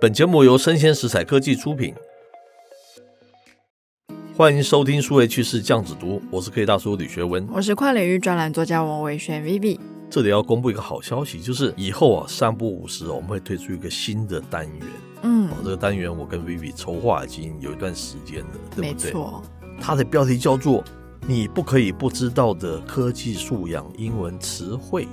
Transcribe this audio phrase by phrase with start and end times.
[0.00, 1.94] 本节目由生鲜食材科技出品，
[4.34, 9.78] 欢迎收听数位趋势酱子读，我是科技大叔李学文，我是跨领域专栏作家王伟轩 Vivi。
[10.08, 14.86] 这里要公布一个好消息，就是以后啊，三不五时我们会推出一个新的单元。
[15.20, 18.92] 嗯，这个单元我跟 Vivi 筹划已经有一段时间了，对不对？
[18.92, 19.42] 没错，
[19.78, 20.82] 它的标题叫做
[21.28, 25.06] “你不可以不知道的科技素养英文词汇”，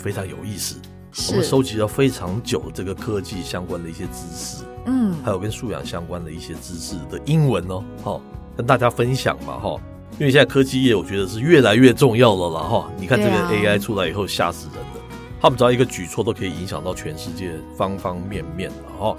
[0.00, 0.80] 非常有意思。
[1.28, 8.20] 我们收集了非常久这个科技相关的一些知识，嗯，还有跟素养相关的一些知识的英文哦，好，
[8.54, 9.80] 跟大家分享嘛，哈，
[10.18, 15.00] 因为现在科技业我觉得是越来越重要了啦，哈，你看这个 AI 出来以后吓死人了，
[15.40, 19.16] 他们只要一个举措都可以影响到全世界方方面面了哈，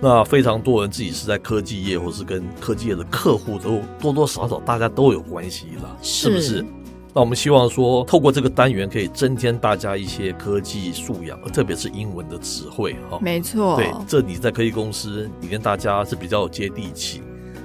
[0.00, 6.66] 那非常多人自己是在科技业或是跟科技业的客户都多多少少大家都有关系了，是不是？
[7.16, 13.18] 那我们希望说，透过这个单元可以增添大家一些科技素养，特别是英文的词汇哈。
[13.22, 17.22] 没错，对，这你在科技公司，你跟大家是比较有接地气，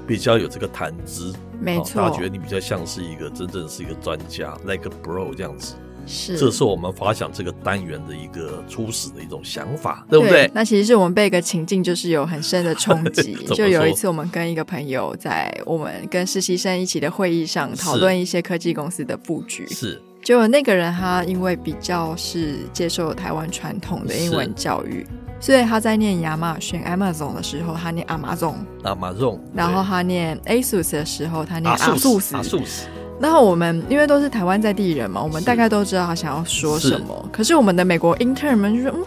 [0.08, 1.36] 比较有这个谈资。
[1.60, 5.76] 没错，大家觉得你比较像是一个真正是一个专家，like a bro 这样子。
[6.06, 10.48] 是，这是我们发想这个单元的一个初始的一种想法，对不对？
[10.48, 13.34] 对，那其实是我们被一个情境，就是有很深的冲击。
[13.56, 19.66] 就有一次，我们跟一个朋友在我们跟实习生一起的会议上讨论一些科技公司的布局。
[19.68, 25.06] 是，就那个人他因为比较是接受台湾传统的英文教育，
[25.40, 33.01] 所以他在念亚马逊 Amazon 的时候，他念 Amazon，Amazon，然后他念 ASUS 的时候，他念 ASUS，ASUS。
[33.22, 37.30] 然后我们因为都是台湾在地人嘛，我们大概都知道他想要说什么。
[37.32, 39.04] 可是我们的美国 intern 们就说：“嗯，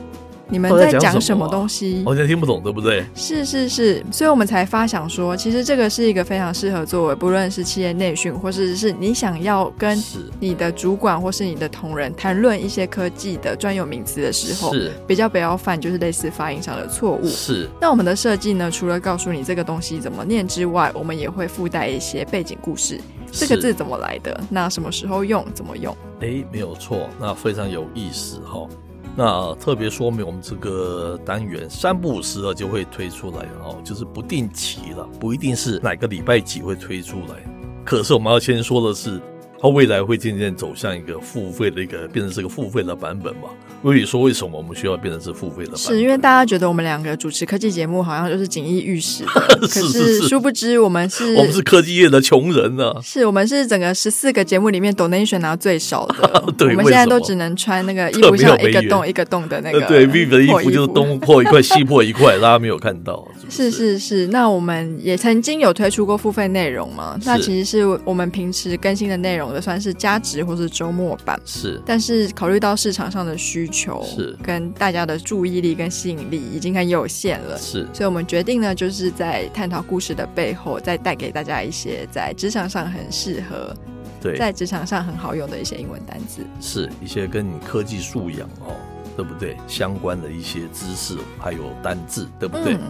[0.48, 2.02] 你们在讲什么东西？
[2.04, 10.02] 完全听不懂，对不对？”是是是，所以我们才发想说，其实这个是一个非常适合作为不论是企业内训，或者是你想要跟
[10.38, 17.26] 你的主管或是你的同仁谈论一些科技的专有名词的时候，是比较不要犯就是类似发音上的错误。
[17.26, 17.68] 是。
[17.80, 23.00] 那我们的设计呢，除了告诉你这个东西怎么念之外，我们也会附带一些背景故事。
[23.32, 24.40] 这个字怎么来的？
[24.48, 25.44] 那什么时候用？
[25.52, 25.96] 怎么用？
[26.20, 28.68] 哎，没有错，那非常有意思哈、哦。
[29.16, 37.36] 那特别说明我们这个单元三不五时的就会推出来哦，就是不定期了，不一定是哪个礼拜几会推出来。
[37.84, 39.20] 可是我们要先说的是。
[39.60, 43.48] 它未来会渐渐走向一个付费的一个，变成是个付费的版本嘛？
[43.82, 45.94] 所以说，为什么我们需要变成是付费的版本？
[45.94, 53.00] 是因为大家觉得我们两个主持科技节目好像就是锦衣玉食， 可是殊不知我们是，我们是科技业的穷人呢、啊。
[53.02, 56.44] 是我们是整个十四个节目里面 donation 拿最少的。
[56.56, 59.80] 对，我们现在都只能穿那个衣服 像一个洞一个洞的那个。
[59.82, 63.26] 对，Vivi 的衣服就是东破一块西破一块，大家没有看到？
[63.48, 64.26] 是是是。
[64.28, 67.18] 那我们也曾经有推出过付费内容嘛？
[67.24, 69.43] 那其实是我们平时更新的内容。
[69.60, 71.40] 算是加值或是周末版。
[71.44, 74.36] 是，但是考虑到市场上的需求是。
[74.42, 83.74] 跟大家的注意力跟吸引力已经很有限了，是，所以我们决定呢，就是在探讨故事的背后，再带给大家一些在职场上很适合，
[84.20, 88.76] 对，在职场上很好用的一些英文单词，是一些跟你科技素养哦，
[89.16, 89.56] 对不对？
[89.66, 92.74] 相关的一些知识还有单字，对不对？
[92.74, 92.80] 嗯、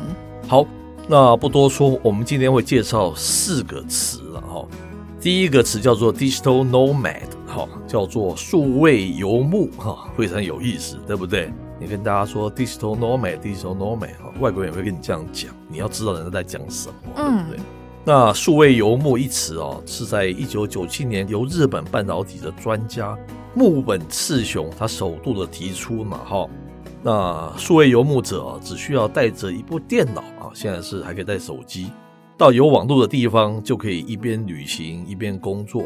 [0.49, 0.67] 好，
[1.09, 4.67] 那不多说，我们今天会介绍四个词了哈。
[5.25, 11.51] 第一个词叫做 digital nomad，哈，叫做数位游牧，哈，非常有意思，对不对？
[11.81, 17.61] 你跟大家说 digital nomad，digital nomad，哈，外国人也会跟你这样讲，你要知道人家在讲什么，嗯、对不对？
[18.05, 23.17] 那数位游牧一词哦，是在一九九七年由日本半导体的专家
[23.55, 26.47] 木本次雄他首度的提出嘛，哈。
[27.03, 31.91] 那数位游牧者只需要带着一部电脑啊，现在是还可以带手机。
[32.37, 35.85] 到有网络的地方，就可以一边旅行一边工作。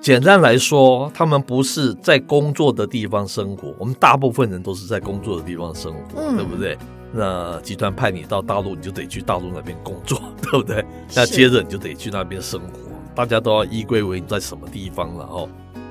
[0.00, 3.74] 简单来说，他们不是在工作的地方生活。
[3.78, 6.76] 我们大部分人都是在工作的地方生活，嗯、对不对？
[7.12, 10.84] 那集团派你到大陆，你就得去大陆那边工作， 对不对？
[11.14, 12.68] 那接着你就得去那边生活。
[13.14, 15.48] 大家都要依归为你在什么地方了哦。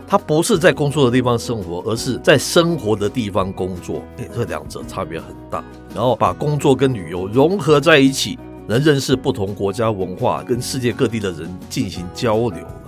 [0.07, 4.03] 他不是在工作的地方生活，而是在生活的地方工作。
[4.17, 5.63] 哎，这两者差别很大。
[5.95, 8.37] 然后把工作跟旅游融合在一起。
[8.67, 12.81] 能认识不同国家文化，跟世界各地的人进行交流了。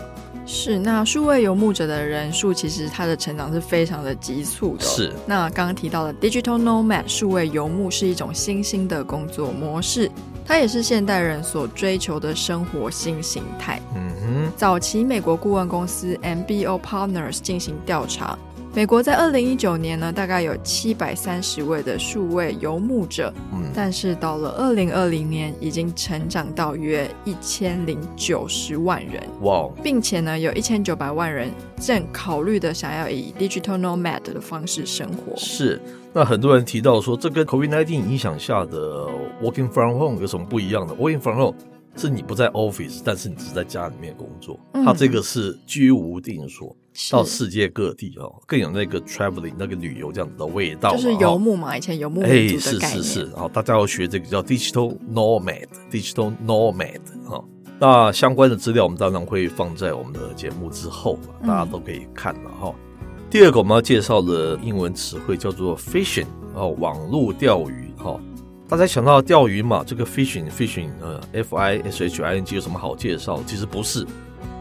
[0.45, 4.85] 是，那数位游牧者的人数，其实它的成长是非常的急促的。
[4.85, 10.09] 是，那刚刚提到的 digital nomad 数位游牧是一种新兴的工作模式，
[10.45, 13.81] 它也是现代人所追求的生活新形态。
[13.93, 18.39] 嗯哼，早期美国顾问公司 MBO Partners 进行调查。
[18.77, 31.49] 美国在二零一九年呢，大概有七百三十位的数位游牧者，嗯，但是到了二零二零年，已经成长到约一千零九十万人，哇并且呢，有一千九百万人
[31.81, 35.35] 正考虑的想要以 digital nomad 的方式生活。
[35.35, 35.81] 是，
[36.13, 39.07] 那很多人提到说，这跟 COVID-19 影响下的
[39.41, 41.55] working from home 有什么不一样的？working from home
[41.95, 44.59] 是你不在 office，但是你是在家里面工作。
[44.73, 46.75] 嗯、它这个是居无定所，
[47.11, 50.95] 到世界各地哦，更有那个 traveling 那个旅游这样子的味道。
[50.95, 52.21] 就是游牧嘛，以前游牧。
[52.21, 57.43] 哎，是是是，哦大家要学这个叫 digital nomad，digital nomad 哈。
[57.79, 62.73] 那相关的资料我们当然会放在我们的节目之后，大家都可以看了哈。
[63.01, 68.19] 嗯、第二个我们要介绍的英文词汇叫做 fishing，哦，网络钓鱼哈。
[68.67, 69.83] 大家想到钓鱼嘛？
[69.85, 73.41] 这个 fishing fishing 呃，f i s h i n g 有什么好介绍？
[73.45, 74.05] 其实不是，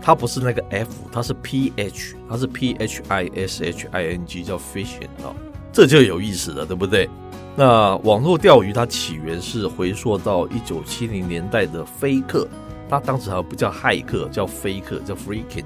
[0.06, 5.34] 它不是那个 f，它是 p h，它是 p h i s h i n g 叫 fishing 啊，
[5.72, 7.10] 这就有意思了，对不对？
[7.56, 12.46] 那网络钓鱼它起源是回溯到一九七零年代的飞客，
[12.88, 15.64] 它当时还不叫骇客，叫飞客，叫 freaking，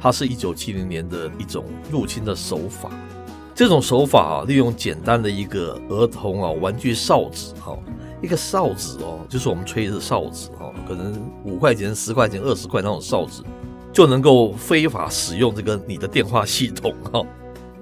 [0.00, 2.90] 它是一九七零年的一种入侵的手法。
[3.54, 7.78] 这种手法啊，利用简单的一个儿童啊玩具哨子哈，
[8.20, 13.44] 一个哨子哦，就是我们吹的哨子哈，可能五块钱、十块钱、二十块那种哨子，
[13.96, 17.24] 就能够非法使用这个你的电话系统哈，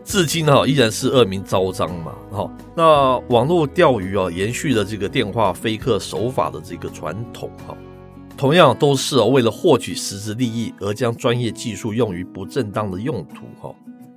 [0.05, 2.49] 至今哈依然是恶名昭彰嘛哈。
[2.76, 7.76] 那网络钓鱼啊，延续了这个电话飞客手法的这个传统哈，
[8.37, 13.75] 同样都是为了获取实质利益而将专业技术用于不正当的用途哈。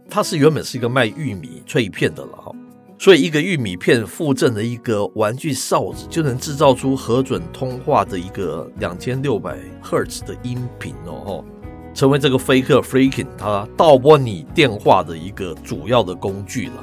[0.08, 2.52] 它是原本是一个卖玉米脆片的了哈，
[3.00, 11.44] 所以一个玉米片附赠的一个玩具哨子，就能制造出核准通话的一个两千六百赫兹的音频哦，
[11.98, 16.74] 成为这个飞客 freaking 他盗拨你电话的一个主要的工具了。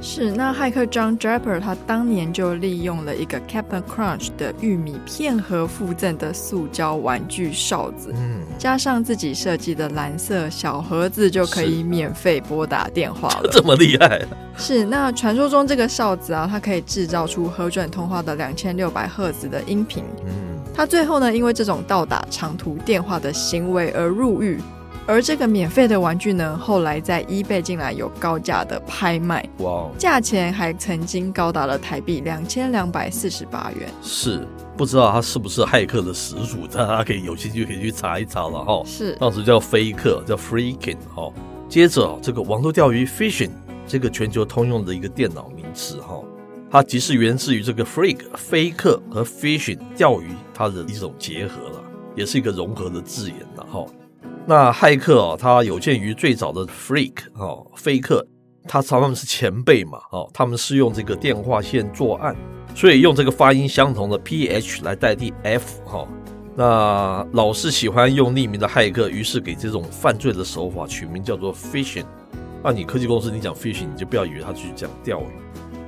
[0.00, 13.48] 是，那骇客 John Draper 他当年就利用了一个 Captain Crunch 的玉米片盒附赠的塑胶玩具哨子，嗯，加上自己设计的蓝色小盒子，就可以免费拨打电话了。
[13.52, 14.28] 这么厉害啊？
[14.56, 20.04] 是，那传说中这个哨子啊，它可以制造出核准通话的两千六百赫兹的音频。
[20.26, 20.45] 嗯，
[20.76, 24.60] 他最后呢，因为这种盗打长途电话的行为而入狱。
[25.06, 33.88] 而这个免费的玩具呢，后来在 eBay 竟然有高价的拍卖，哇，价钱还曾经高达了台币两千两百四十八元。
[34.02, 34.46] 是，
[34.76, 38.82] 不知道他是不是骇客的始祖，大家可以有兴趣可以去查一查了哈。
[38.84, 41.32] 是，当时叫飞客，叫 freaking 哈。
[41.68, 43.50] 接着这个网络钓鱼 fishing
[43.86, 46.20] 这个全球通用的一个电脑名词哈，
[46.70, 51.82] 它即是源自于这个 freak 飞客和 fishing 钓鱼它的一种结合了，
[52.14, 53.86] 也是一个融合的字眼了哈。
[54.46, 58.26] 那骇客哦，它有鉴于最早的 freak 哦，飞客，
[58.68, 62.36] 他常常是前辈嘛，哦，他们是用这个电话线作案，
[62.74, 66.06] 所以用这个发音相同的 ph 来代替 f 哈。
[66.56, 72.06] 那老是喜欢用匿名的骇客，于是给这种犯罪的手法取名叫做 fishing。
[72.62, 75.26] 那你科技公司你讲 fishing，你就不要以为他去讲钓鱼，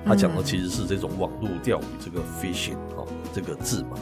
[0.08, 3.98] 他讲的其实是这种网络钓鱼这个 phishing 哈这个字嘛。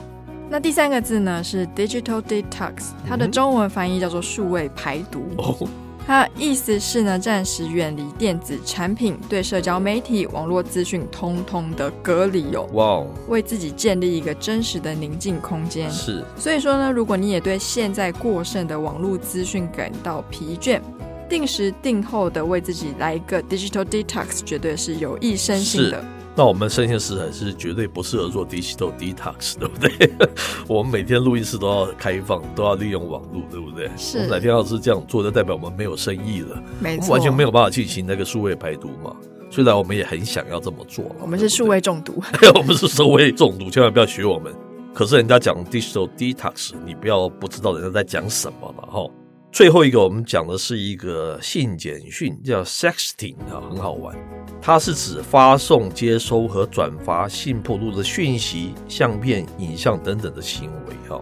[0.49, 5.27] 那第三个字呢是 digital detox，它的中文翻译叫做数位排毒。
[5.39, 5.69] 哦，
[6.07, 12.69] 它意思是呢，暂时远离电子产品，对社交媒体、网络资讯通通的隔离哦。
[12.75, 15.91] 哇，为自己建立一个真实的宁静空间。
[15.91, 20.81] 是，所以说呢，如果你也对现在过剩的网络资讯感到疲倦，
[21.29, 26.05] 定时定候的为自己来一个 digital detox，绝对是有益身心的。
[26.39, 30.11] 那我们生鲜食材是绝对不适合做 digital detox，对不对？
[30.69, 33.91] 我们每天录音室都要开放，都要利用网络，对不对？
[33.97, 34.19] 是。
[34.19, 39.17] 我们哪天要是这样做，就代表我们没有生意了，没错，完全没有办法进行那个数位排毒嘛。
[39.51, 42.23] 虽然我们也很想要这么做，我们是数位中毒，
[42.55, 44.53] 我们是数位中毒，千万不要学我们。
[44.93, 49.09] 可是人家讲 digital detox，你不要不知道人家在讲什么了哈。
[49.57, 54.15] 最后一个，我们讲的是一个信简讯，叫 sexting 啊，很好玩。
[54.61, 61.19] 它是指发送、接收和转发性暴露的讯息、相片、影像等等的行为哈。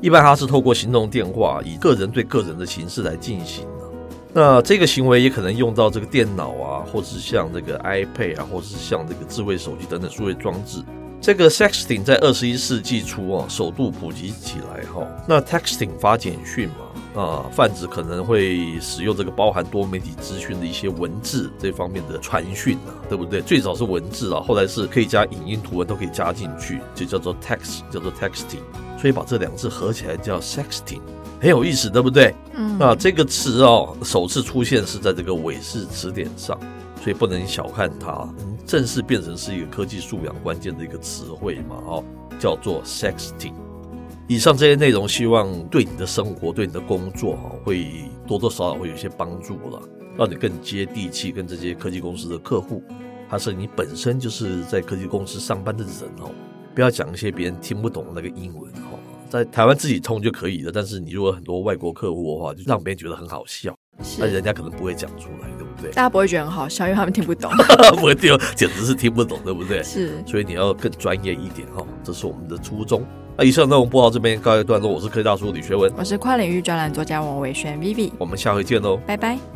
[0.00, 3.68] 一般它是透过行动电话，以个人对个人的形式来进行。
[4.32, 10.82] 那这个行为也可能用到这个电脑啊，或是像这个 iPad 啊，或是像这个智慧手机等等数位装置。
[11.20, 15.06] 这个 sexting 在二十一世纪初啊，首度普及起来哈。
[15.28, 16.85] 那 texting 发简讯嘛。
[17.16, 23.40] 啊，泛指可能会使用这个包含多媒体资讯的一些文字这方面的传讯啊，对不对？
[23.40, 28.60] 最早是文字啊，后来是可以加影音、图文都可以加进去，就叫做 text，叫做 texting。
[29.00, 31.00] 所以把这两个字合起来叫 sexting，
[31.40, 32.34] 很有意思，对不对？
[32.54, 32.76] 嗯。
[32.78, 36.58] 那这个词哦，首次出现是在这个韦氏词典上，
[37.02, 38.28] 所以不能小看它，
[38.66, 42.04] 正式变成是一个科技素养关键的一个词汇嘛，哦，
[42.38, 43.54] 叫做 sexting。
[44.28, 47.86] 以上这些内容，希望对你的生活、对你的工作，哈，会
[48.26, 49.80] 多多少少会有一些帮助了，
[50.18, 52.82] 让你更接地气，跟这些科技公司的客户，
[53.28, 56.32] 还是你本身就是在科技公司上班的人哦，
[56.74, 60.72] 不要讲一些别人听不懂的那个英文哈，在台湾自己通就可以了。
[60.74, 63.72] 但是你如果很多外国客户的话，就让别人觉得很好笑，
[64.18, 65.92] 那人家可能不会讲出来，对不对？
[65.92, 67.48] 大家不会觉得很好笑，因为他们听不懂，
[67.96, 69.84] 不会听，简直 是听不懂，对不对？
[69.84, 73.06] 是，所以你要更专业一点哈，这是我们的初衷。
[73.38, 79.55] 那以上内容播到这边告一段落，我是科技大叔李学文，我是跨领域专栏作家王伟轩 Vivi，我们下回见喽，拜拜。